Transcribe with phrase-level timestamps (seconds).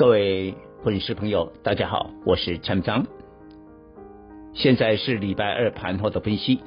[0.00, 3.06] 各位粉丝朋友，大家好，我是陈章。
[4.54, 6.60] 现在是礼拜二盘后的分析。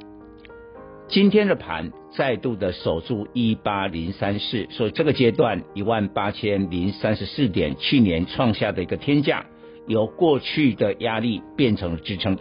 [1.08, 9.48] 今天的盘再度的守住一八零三四，所以这个阶段一万八千零三十四点，去年创下的一个天价，
[9.88, 12.38] 由过去的压力变成了支撑。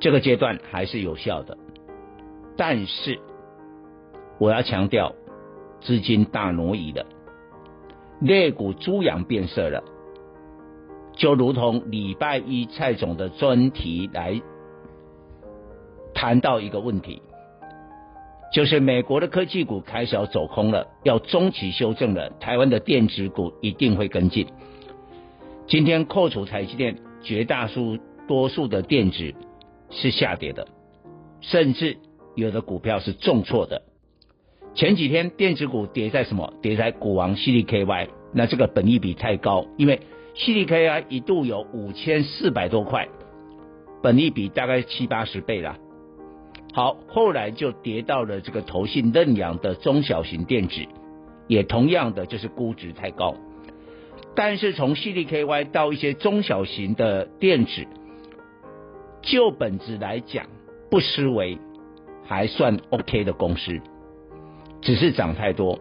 [0.00, 1.56] 这个阶段还是有效的，
[2.56, 3.20] 但是
[4.40, 5.14] 我要强调，
[5.80, 7.06] 资金大挪移了。
[8.24, 9.82] 类股猪羊变色了，
[11.16, 14.40] 就如同礼拜一蔡总的专题来
[16.14, 17.20] 谈到一个问题，
[18.52, 24.46] 就是美国的科技股开始要走空了，要中期修正了，台湾的电子股一定会跟进。
[25.66, 29.34] 今天扣除台积电，绝大数多数的电子
[29.90, 30.68] 是下跌的，
[31.40, 31.96] 甚至
[32.36, 33.82] 有的股票是重挫的。
[34.74, 36.54] 前几天电子股跌在什么？
[36.62, 40.00] 跌在股王 CDKY，那这个本益比太高，因为
[40.34, 43.08] CDKY 一度有五千四百多块，
[44.02, 45.76] 本益比大概七八十倍了。
[46.72, 50.86] 好，后来就跌到了这个投信认养的中小型电子，
[51.48, 53.34] 也同样的就是估值太高。
[54.34, 57.86] 但是从 CDKY 到一些中小型的电子，
[59.20, 60.46] 就本质来讲，
[60.90, 61.58] 不失为
[62.24, 63.78] 还算 OK 的公司。
[64.82, 65.78] 只是涨太多，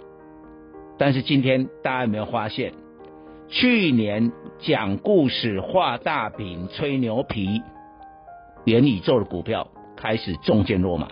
[0.97, 2.73] 但是今天大家有没有发现，
[3.49, 7.61] 去年讲故事、画大饼、吹牛皮、
[8.63, 11.07] 元宇宙的股票开始中箭落马，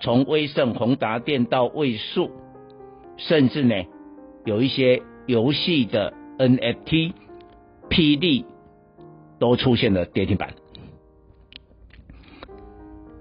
[0.00, 2.30] 从威盛、宏达电到位数，
[3.16, 3.74] 甚至呢
[4.44, 7.12] 有一些游戏的 NFT、
[7.88, 8.44] PD
[9.40, 10.54] 都出现了跌停板。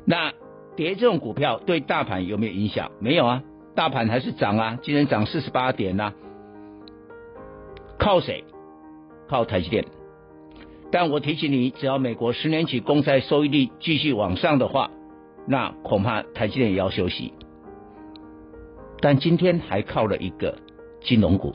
[0.05, 0.31] 那
[0.75, 2.91] 跌这种股票对大盘有没有影响？
[2.99, 3.43] 没有啊。
[3.79, 6.13] 大盘还是涨啊，今天涨四十八点呐、啊，
[7.97, 8.43] 靠谁？
[9.29, 9.85] 靠台积电。
[10.91, 14.91] 但我提醒你，只要美国十年期公债收益率继续往上的话，
[15.47, 17.31] 那恐怕台积电也要休息。
[18.99, 20.57] 但今天还靠了一个
[20.99, 21.53] 金融股。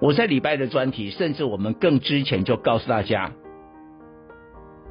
[0.00, 3.30] 我在礼拜的专题，甚至我们更之前就告诉大家，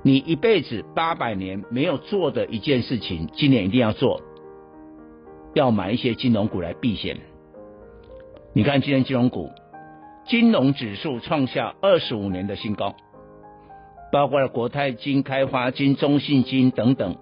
[0.04, 4.22] 你一辈子八百年没有做的一件事情，今年一定要做。
[5.54, 7.18] 要买一些金融股来避险。
[8.54, 9.50] 你看今天金融股，
[10.26, 12.96] 金融指数创下二十五年的新高，
[14.12, 17.16] 包括了国泰金、开发金、中信金等等，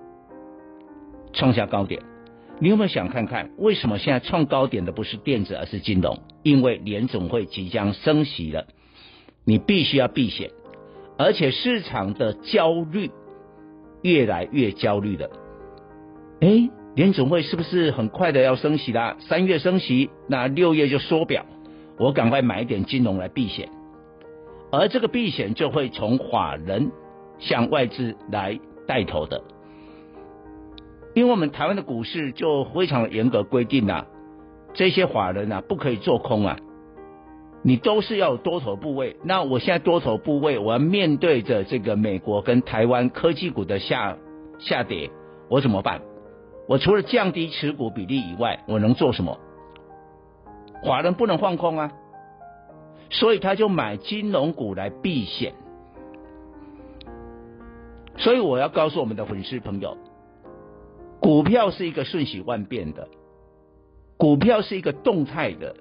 [1.34, 2.02] 创下高点。
[2.60, 6.18] 你有没有想看看，为什么现在创高点的不是电子，而是金融？
[6.44, 8.66] 因为联总会即将升息了，
[9.46, 10.50] 你必须要避险，
[11.18, 13.12] 而且市场的焦虑
[14.02, 15.30] 越来越焦虑了。
[16.40, 19.18] 诶联准会是不是很快的要升息啦？
[19.19, 21.46] 三月升息，那六月就缩表，
[22.00, 23.69] 我赶快买一点金融来避险，
[24.72, 26.91] 而这个避险就会从法人
[27.38, 29.44] 向外资来带头的，
[31.13, 34.08] 因为我们台湾的股市就非常的严格规定啊，
[34.74, 36.58] 这些法人啊不可以做空啊，
[37.62, 39.18] 你都是要有多头部位。
[39.24, 44.18] 那我现在多头部位，我要面对着这个美国跟台湾科技股的下
[44.58, 45.12] 下跌，
[45.47, 46.02] 我怎么办？
[46.67, 49.39] 我除了降低持股比例以外，我能做什么？
[50.81, 51.91] 华人不能放空啊，
[53.09, 55.53] 所以他就买金融股来避险。
[58.17, 59.97] 所以我要告诉我们的粉丝朋友，
[61.19, 63.07] 股票是一个瞬息万变的，
[64.17, 65.75] 股票是一个动态的，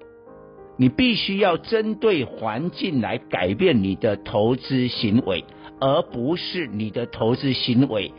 [0.77, 5.43] 你必须要针对环境来改变你的投资行为，
[5.81, 8.13] 而不是你的投资行为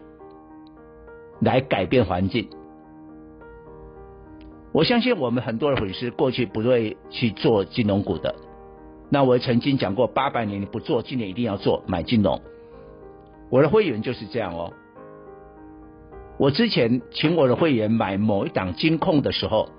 [1.40, 2.48] 来改变环境。
[4.72, 8.34] 我相信我们很多的粉丝过去不会去做金融股的，
[9.08, 12.40] 那我曾经讲过，八百年你不做，今年一定要做买金融。
[13.50, 14.72] 我的会员就是这样哦。
[16.38, 19.70] 我之前请我的会员买某一档金控的时候，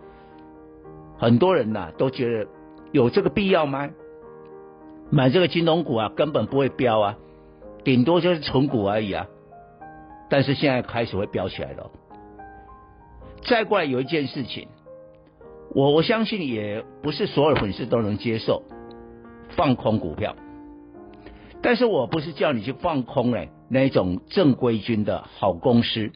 [1.18, 2.48] 很多人呐都觉得
[2.92, 3.90] 有这个必要吗？
[5.12, 7.18] 买这个金融股啊，根本不会飙啊，
[7.84, 9.28] 顶多就是存股而已啊。
[10.30, 11.90] 但是现在开始会飙起来了。
[13.44, 14.68] 再过来有一件事情。
[15.72, 18.64] 我我相信也不是所有粉丝都能接受，
[19.50, 20.36] 放空股票。
[21.62, 26.12] 但是我不是叫你去放空哎，那种正规军的好公司。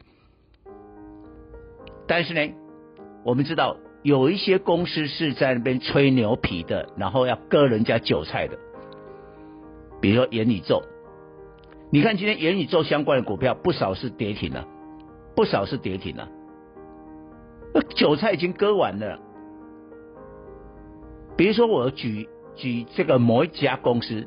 [2.08, 2.52] 但是呢，
[3.24, 8.58] 我们知道有一些公司是在那边吹牛皮的，然后要割人家韭菜的。
[10.00, 10.82] 比如说元宇宙，
[11.94, 14.66] 你看今天元宇宙相关的股票不少是跌停了，
[15.36, 16.28] 不少是跌停了，
[17.72, 19.20] 那韭菜已经割完了。
[21.36, 24.26] 比如说我举举这个某一家公司。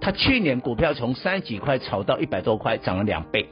[0.00, 3.48] 他去年股票从三十几块炒到一百多块，涨了两倍。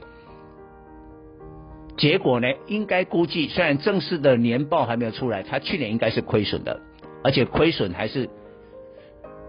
[1.95, 6.81] 结果呢，应该估计，虽然正式的年报还没有出来，他去年应该是亏损的，
[7.23, 8.29] 而且亏损还是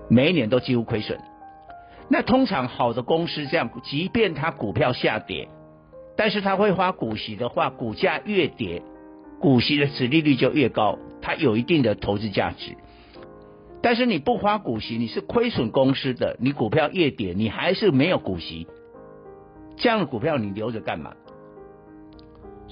[0.09, 1.19] 每一年都几乎亏损。
[2.13, 5.49] 那通常好的公司这样，即便它股票下跌，
[6.17, 8.83] 但是它会发股息的话，股价越跌，
[9.39, 12.77] 股息的殖利率就越高，它有一定的投资价值。
[13.81, 18.67] 但是你不发股息，你是亏损公司的，你股票越跌，你还是没有股息，
[19.77, 21.15] 这样的股票你留着干嘛？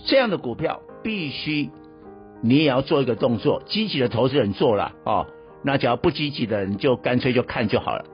[0.05, 1.71] 这样的股票必须
[2.43, 5.27] 你也要做一个动作，积极的投资人做了哦，
[5.63, 8.05] 那只要不积极的人就干脆就看就好了。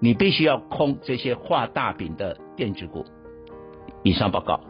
[0.00, 3.04] 你必须要空这些画大饼的电子股。
[4.04, 4.60] 以上报告。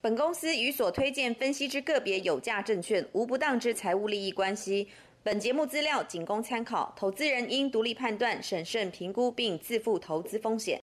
[0.00, 4.88] 本公司与所推荐分析之个别有价证券无不当之财务利益关系。
[5.22, 10.80] 本节目资料仅供参考，投资人应独立判断、审慎评估并自负投资风险。